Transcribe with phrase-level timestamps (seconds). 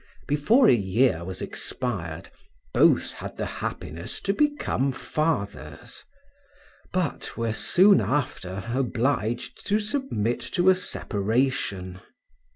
[0.27, 2.29] Before a year was expired,
[2.73, 6.03] both had the happiness to become fathers,
[6.91, 11.99] but were soon after obliged to submit to a separation.